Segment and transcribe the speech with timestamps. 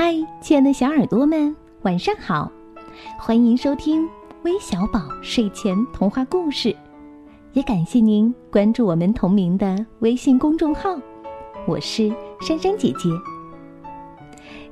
[0.00, 2.48] 嗨，亲爱的小耳朵们，晚上好！
[3.18, 4.08] 欢迎收听
[4.44, 6.72] 微小宝睡前童话故事，
[7.52, 10.96] 也感谢您关注我们同名的微信公众号。
[11.66, 13.08] 我是珊珊姐姐。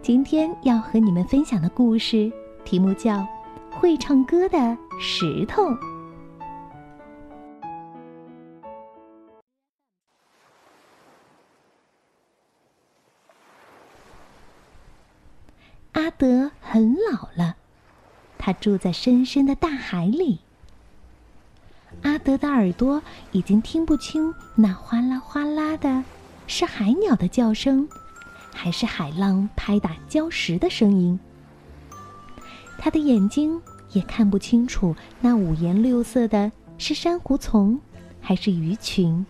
[0.00, 2.30] 今天要和你们分享的故事
[2.64, 3.14] 题目叫
[3.72, 5.64] 《会唱歌的石头》。
[16.18, 17.56] 德很老了，
[18.38, 20.40] 他住在深深的大海里。
[22.02, 23.02] 阿德的耳朵
[23.32, 26.04] 已经听不清那哗啦哗啦的，
[26.46, 27.88] 是海鸟的叫声，
[28.52, 31.18] 还是海浪拍打礁石的声音。
[32.78, 33.60] 他的眼睛
[33.92, 37.80] 也看不清楚那五颜六色的，是珊瑚丛，
[38.20, 39.24] 还是鱼群。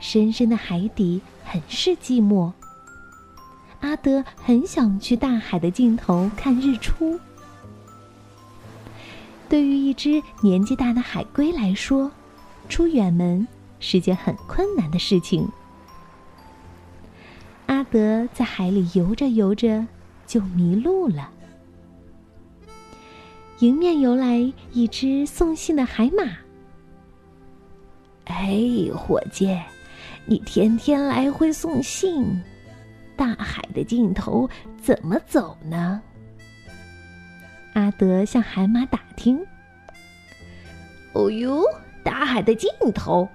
[0.00, 2.52] 深深的海底很是寂寞。
[3.86, 7.20] 阿德很想去大海的尽头看日出。
[9.48, 12.10] 对于一只年纪大的海龟来说，
[12.68, 13.46] 出远门
[13.78, 15.48] 是件很困难的事情。
[17.66, 19.86] 阿德在海里游着游着
[20.26, 21.30] 就迷路了。
[23.60, 26.24] 迎面游来一只送信的海马。
[28.24, 28.58] 哎，
[28.96, 29.56] 伙计，
[30.24, 32.42] 你天天来回送信。
[33.16, 34.48] 大海的尽头
[34.80, 36.00] 怎么走呢？
[37.74, 39.38] 阿德向海马打听。
[41.12, 41.62] 哦呦，
[42.02, 43.28] 大海的尽头！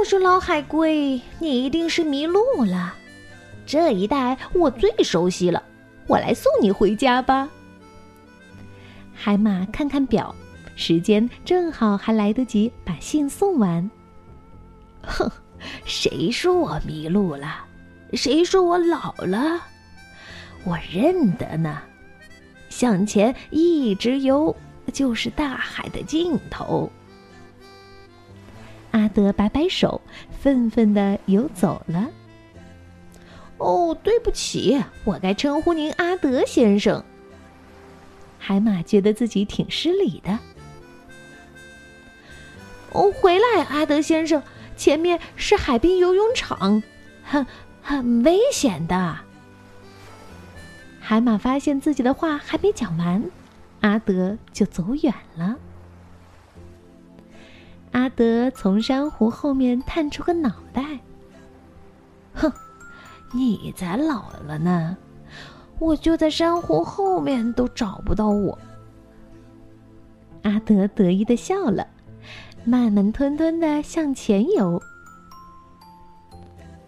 [0.00, 2.94] 我说老海龟，你一定是迷路了。
[3.66, 5.62] 这一带我最熟悉了，
[6.06, 7.48] 我来送你回家吧。
[9.12, 10.34] 海马看看表，
[10.74, 13.88] 时间正好还来得及把信送完。
[15.02, 15.30] 哼，
[15.84, 17.64] 谁说我迷路了？
[18.14, 19.62] 谁说我老了？
[20.64, 21.82] 我认得呢。
[22.68, 24.56] 向前一直游，
[24.92, 26.90] 就是大海的尽头。
[28.92, 30.00] 阿德摆摆手，
[30.40, 32.08] 愤愤的游走了。
[33.58, 37.04] 哦，对不起，我该称呼您阿德先生。
[38.38, 40.38] 海马觉得自己挺失礼的。
[42.92, 44.42] 哦，回来，阿德先生，
[44.76, 46.82] 前面是海滨游泳场。
[47.24, 47.46] 哼。
[47.82, 49.16] 很危险的。
[51.00, 53.22] 海马发现自己的话还没讲完，
[53.80, 55.56] 阿德就走远了。
[57.90, 61.00] 阿德从珊瑚后面探出个脑袋，
[62.34, 62.50] 哼，
[63.32, 64.96] 你才老了呢！
[65.78, 68.56] 我就在珊瑚后面都找不到我。
[70.42, 71.86] 阿德得意的笑了，
[72.64, 74.80] 慢慢吞吞的向前游。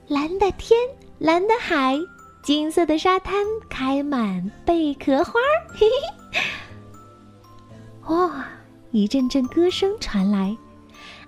[0.08, 0.78] 蓝的天，
[1.18, 1.98] 蓝的海，
[2.42, 3.34] 金色的沙滩
[3.70, 5.52] 开满贝壳花儿。
[5.74, 5.86] 嘿
[6.30, 8.46] 嘿，哇！
[8.90, 10.54] 一阵阵歌声传来，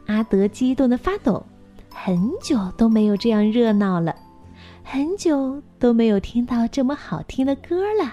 [0.06, 1.44] 阿德激动的发抖。
[1.90, 4.14] 很久都没有这样热闹了，
[4.84, 8.12] 很久都没有听到这么好听的歌了。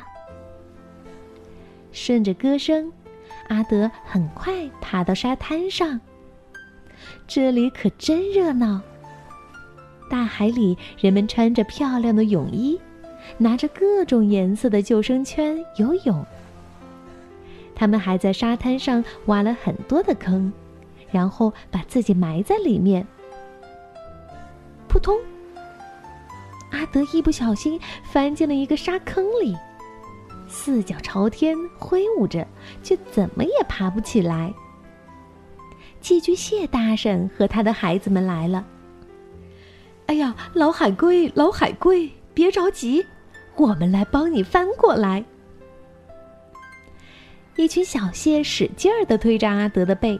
[1.91, 2.91] 顺着歌声，
[3.49, 5.99] 阿德很快爬到沙滩上。
[7.27, 8.81] 这里可真热闹。
[10.09, 12.79] 大海里，人们穿着漂亮的泳衣，
[13.37, 16.25] 拿着各种颜色的救生圈游泳。
[17.75, 20.51] 他们还在沙滩上挖了很多的坑，
[21.11, 23.05] 然后把自己埋在里面。
[24.87, 25.17] 扑通！
[26.71, 29.55] 阿德一不小心翻进了一个沙坑里，
[30.47, 32.45] 四脚朝天挥舞着，
[32.83, 34.53] 却怎么也爬不起来。
[35.99, 38.65] 寄居蟹大婶和他的孩子们来了。
[40.07, 43.05] 哎呀，老海龟，老海龟，别着急，
[43.55, 45.23] 我们来帮你翻过来。
[47.55, 50.19] 一群小蟹使劲儿的推着阿德的背。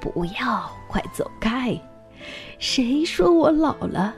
[0.00, 1.80] 不要，快走开！
[2.58, 4.14] 谁说我老了？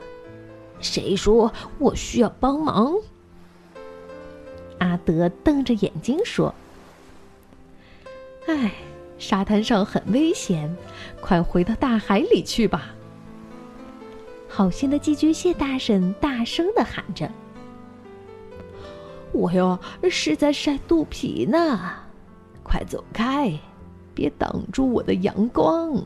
[0.79, 2.93] 谁说我需要帮忙？
[4.79, 6.53] 阿德瞪着眼睛说
[8.47, 8.71] ：“哎，
[9.17, 10.75] 沙滩上很危险，
[11.19, 12.93] 快回到大海里去吧。”
[14.57, 17.31] 好心的寄居蟹大婶大声的喊着
[19.31, 19.77] ：“我哟
[20.09, 21.79] 是在晒肚皮呢，
[22.63, 23.53] 快走开，
[24.15, 26.03] 别挡住我的阳光。”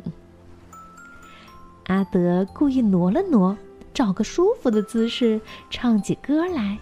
[1.87, 3.57] 阿德故意挪了挪，
[3.93, 5.39] 找个舒服的姿势，
[5.69, 6.77] 唱起歌来：“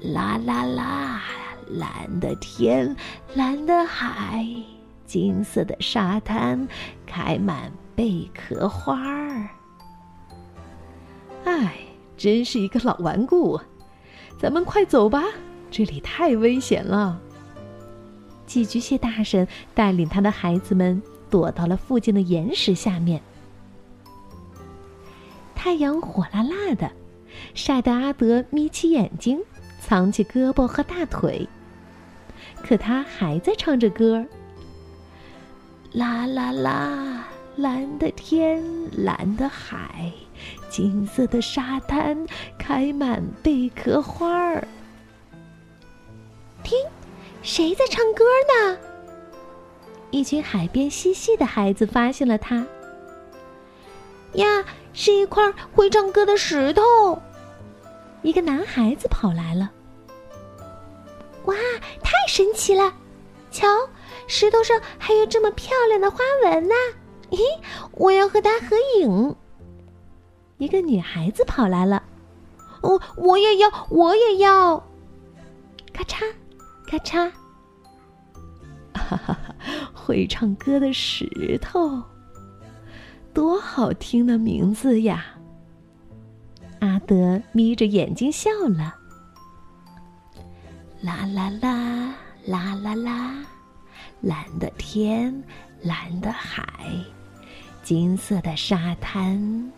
[0.00, 1.22] 啦啦啦，
[1.68, 2.96] 蓝的天，
[3.34, 4.46] 蓝的海，
[5.04, 6.66] 金色的沙滩，
[7.04, 9.46] 开满贝壳花儿。”
[12.22, 13.60] 真是一个老顽固。
[14.38, 15.24] 咱们快走吧，
[15.72, 17.20] 这里太危险了。
[18.46, 23.20] 寄居蟹大婶带领他的孩子们躲到了附近的岩石下面。
[25.52, 26.88] 太阳火辣辣的，
[27.54, 29.40] 晒得阿德眯起眼睛，
[29.80, 31.48] 藏起胳膊和大腿。
[32.62, 34.24] 可他还在唱着歌
[35.92, 37.26] 啦啦啦，
[37.56, 38.64] 蓝的天，
[39.04, 40.10] 蓝的海，
[40.70, 42.26] 金色的沙滩，
[42.58, 44.66] 开满贝壳花儿。
[46.62, 46.78] 听，
[47.42, 48.78] 谁在唱歌呢？
[50.10, 52.66] 一群海边嬉戏的孩子发现了他。
[54.34, 54.64] 呀，
[54.94, 56.82] 是一块会唱歌的石头。
[58.22, 59.70] 一个男孩子跑来了。
[61.44, 61.54] 哇，
[62.02, 62.94] 太神奇了！
[63.50, 63.68] 瞧，
[64.26, 66.74] 石头上还有这么漂亮的花纹呢。
[67.32, 67.38] 咦，
[67.92, 69.34] 我要和它合影。
[70.58, 72.02] 一个女孩子跑来了。
[72.82, 74.78] 哦，我也要，我也要。
[75.92, 76.22] 咔嚓，
[76.86, 77.32] 咔嚓。
[78.94, 79.54] 哈哈哈，
[79.92, 82.02] 会唱歌的石头。
[83.34, 85.24] 多好听的名字呀！
[86.80, 88.94] 阿德眯着眼睛笑了。
[91.00, 92.14] 啦啦啦
[92.46, 93.44] 啦啦啦，
[94.20, 95.42] 蓝的天，
[95.82, 96.64] 蓝的海，
[97.82, 99.72] 金色的沙滩，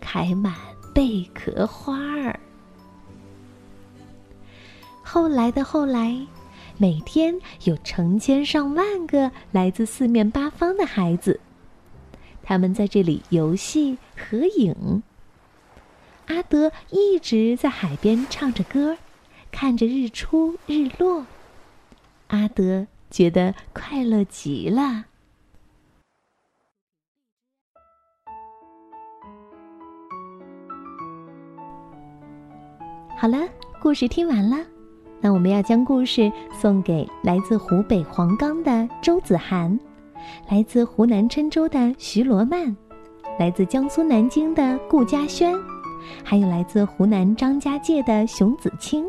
[0.00, 0.54] 开满
[0.94, 2.38] 贝壳花儿。
[5.02, 6.16] 后来的后来，
[6.78, 11.40] 每天有成千上万个来自四面八方的孩子。
[12.42, 15.02] 他们在这里游戏合影。
[16.26, 18.96] 阿德一直在海边唱着歌，
[19.50, 21.26] 看着日出日落。
[22.28, 25.06] 阿德觉得快乐极了。
[33.20, 33.36] 好了，
[33.82, 34.56] 故事听完了，
[35.20, 39.78] 那我们要将故事送给来自湖北黄冈的周子涵。
[40.48, 42.74] 来自湖南郴州的徐罗曼，
[43.38, 45.54] 来自江苏南京的顾嘉轩，
[46.24, 49.04] 还有来自湖南张家界的熊子清，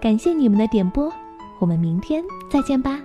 [0.00, 1.12] 感谢你们的点播，
[1.58, 2.98] 我们明天再见吧，